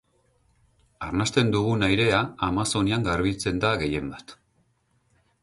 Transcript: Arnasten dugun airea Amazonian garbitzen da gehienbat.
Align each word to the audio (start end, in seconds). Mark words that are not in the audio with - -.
Arnasten 1.07 1.51
dugun 1.55 1.87
airea 1.89 2.23
Amazonian 2.49 3.07
garbitzen 3.09 3.63
da 3.67 3.73
gehienbat. 3.85 4.35